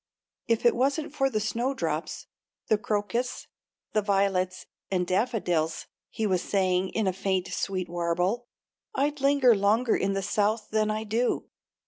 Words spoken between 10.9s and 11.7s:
do.